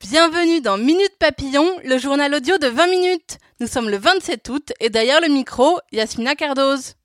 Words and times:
Bienvenue 0.00 0.60
dans 0.60 0.76
Minute 0.76 1.16
Papillon, 1.18 1.66
le 1.84 1.96
journal 1.96 2.34
audio 2.34 2.58
de 2.58 2.66
20 2.66 2.86
minutes. 2.88 3.38
Nous 3.60 3.66
sommes 3.66 3.88
le 3.88 3.96
27 3.96 4.48
août 4.48 4.72
et 4.80 4.90
derrière 4.90 5.20
le 5.20 5.28
micro, 5.28 5.78
Yasmina 5.92 6.34
Cardoz. 6.34 6.96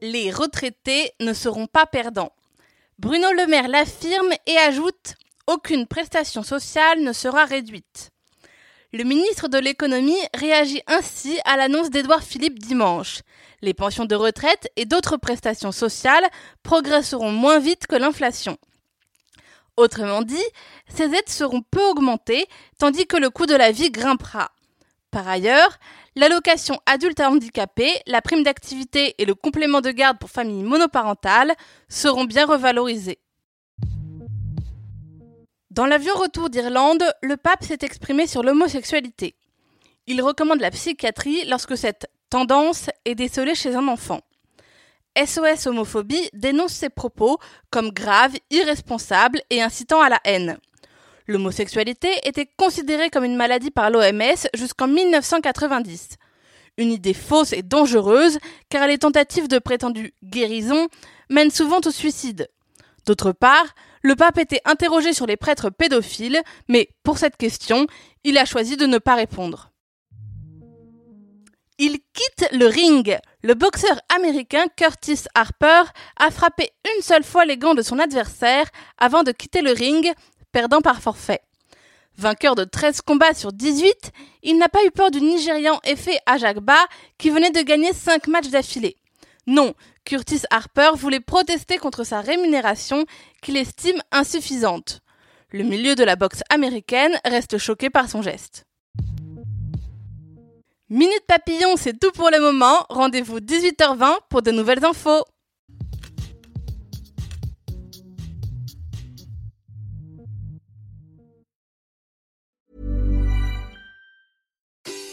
Les 0.00 0.30
retraités 0.30 1.12
ne 1.20 1.32
seront 1.32 1.66
pas 1.66 1.86
perdants. 1.86 2.32
Bruno 2.98 3.32
Le 3.32 3.46
Maire 3.46 3.68
l'affirme 3.68 4.32
et 4.46 4.56
ajoute 4.58 5.14
Aucune 5.48 5.88
prestation 5.88 6.44
sociale 6.44 7.00
ne 7.02 7.12
sera 7.12 7.46
réduite. 7.46 8.11
Le 8.94 9.04
ministre 9.04 9.48
de 9.48 9.56
l'économie 9.56 10.20
réagit 10.34 10.82
ainsi 10.86 11.40
à 11.46 11.56
l'annonce 11.56 11.88
d'Édouard 11.88 12.22
Philippe 12.22 12.58
dimanche. 12.58 13.22
Les 13.62 13.72
pensions 13.72 14.04
de 14.04 14.14
retraite 14.14 14.70
et 14.76 14.84
d'autres 14.84 15.16
prestations 15.16 15.72
sociales 15.72 16.28
progresseront 16.62 17.32
moins 17.32 17.58
vite 17.58 17.86
que 17.86 17.96
l'inflation. 17.96 18.58
Autrement 19.78 20.20
dit, 20.20 20.44
ces 20.94 21.04
aides 21.04 21.30
seront 21.30 21.62
peu 21.62 21.82
augmentées, 21.84 22.44
tandis 22.78 23.06
que 23.06 23.16
le 23.16 23.30
coût 23.30 23.46
de 23.46 23.54
la 23.54 23.72
vie 23.72 23.90
grimpera. 23.90 24.50
Par 25.10 25.26
ailleurs, 25.26 25.78
l'allocation 26.14 26.78
adulte 26.84 27.20
handicapé, 27.20 27.88
la 28.06 28.20
prime 28.20 28.42
d'activité 28.42 29.14
et 29.16 29.24
le 29.24 29.34
complément 29.34 29.80
de 29.80 29.90
garde 29.90 30.18
pour 30.18 30.28
familles 30.28 30.64
monoparentales 30.64 31.54
seront 31.88 32.24
bien 32.24 32.44
revalorisés. 32.44 33.18
Dans 35.72 35.86
l'avion 35.86 36.12
retour 36.16 36.50
d'Irlande, 36.50 37.02
le 37.22 37.38
pape 37.38 37.64
s'est 37.64 37.78
exprimé 37.80 38.26
sur 38.26 38.42
l'homosexualité. 38.42 39.36
Il 40.06 40.20
recommande 40.20 40.60
la 40.60 40.70
psychiatrie 40.70 41.46
lorsque 41.46 41.78
cette 41.78 42.08
tendance 42.28 42.90
est 43.06 43.14
décelée 43.14 43.54
chez 43.54 43.74
un 43.74 43.88
enfant. 43.88 44.20
SOS 45.16 45.68
Homophobie 45.68 46.28
dénonce 46.34 46.74
ces 46.74 46.90
propos 46.90 47.38
comme 47.70 47.88
graves, 47.88 48.36
irresponsables 48.50 49.40
et 49.48 49.62
incitant 49.62 50.02
à 50.02 50.10
la 50.10 50.20
haine. 50.24 50.58
L'homosexualité 51.26 52.10
était 52.24 52.50
considérée 52.58 53.08
comme 53.08 53.24
une 53.24 53.36
maladie 53.36 53.70
par 53.70 53.88
l'OMS 53.88 54.46
jusqu'en 54.52 54.88
1990. 54.88 56.18
Une 56.76 56.92
idée 56.92 57.14
fausse 57.14 57.54
et 57.54 57.62
dangereuse 57.62 58.38
car 58.68 58.86
les 58.86 58.98
tentatives 58.98 59.48
de 59.48 59.58
prétendue 59.58 60.12
guérison 60.22 60.88
mènent 61.30 61.50
souvent 61.50 61.80
au 61.82 61.90
suicide. 61.90 62.50
D'autre 63.06 63.32
part, 63.32 63.74
le 64.02 64.14
pape 64.14 64.38
était 64.38 64.60
interrogé 64.64 65.12
sur 65.12 65.26
les 65.26 65.36
prêtres 65.36 65.70
pédophiles, 65.70 66.42
mais 66.68 66.88
pour 67.02 67.18
cette 67.18 67.36
question, 67.36 67.86
il 68.24 68.38
a 68.38 68.44
choisi 68.44 68.76
de 68.76 68.86
ne 68.86 68.98
pas 68.98 69.14
répondre. 69.14 69.70
Il 71.78 71.98
quitte 72.12 72.48
le 72.52 72.66
ring. 72.66 73.18
Le 73.42 73.54
boxeur 73.54 73.98
américain 74.14 74.66
Curtis 74.76 75.24
Harper 75.34 75.82
a 76.16 76.30
frappé 76.30 76.70
une 76.96 77.02
seule 77.02 77.24
fois 77.24 77.44
les 77.44 77.56
gants 77.56 77.74
de 77.74 77.82
son 77.82 77.98
adversaire 77.98 78.66
avant 78.98 79.24
de 79.24 79.32
quitter 79.32 79.62
le 79.62 79.72
ring, 79.72 80.12
perdant 80.52 80.80
par 80.80 81.00
forfait. 81.00 81.40
Vainqueur 82.18 82.54
de 82.54 82.64
13 82.64 83.00
combats 83.00 83.34
sur 83.34 83.52
18, 83.52 84.12
il 84.42 84.58
n'a 84.58 84.68
pas 84.68 84.84
eu 84.84 84.90
peur 84.90 85.10
du 85.10 85.20
Nigérian 85.20 85.80
Efe 85.82 86.10
Ajagba 86.26 86.78
qui 87.18 87.30
venait 87.30 87.50
de 87.50 87.62
gagner 87.62 87.92
5 87.92 88.28
matchs 88.28 88.50
d'affilée. 88.50 88.96
Non, 89.46 89.74
Curtis 90.04 90.42
Harper 90.50 90.90
voulait 90.94 91.20
protester 91.20 91.78
contre 91.78 92.04
sa 92.04 92.20
rémunération 92.20 93.04
qu'il 93.40 93.56
estime 93.56 94.00
insuffisante. 94.12 95.00
Le 95.50 95.64
milieu 95.64 95.94
de 95.94 96.04
la 96.04 96.16
boxe 96.16 96.42
américaine 96.48 97.18
reste 97.24 97.58
choqué 97.58 97.90
par 97.90 98.08
son 98.08 98.22
geste. 98.22 98.66
Minute 100.88 101.24
Papillon, 101.26 101.76
c'est 101.76 101.98
tout 101.98 102.12
pour 102.12 102.30
le 102.30 102.38
moment. 102.38 102.86
Rendez-vous 102.88 103.40
18h20 103.40 104.14
pour 104.28 104.42
de 104.42 104.50
nouvelles 104.50 104.84
infos. 104.84 105.24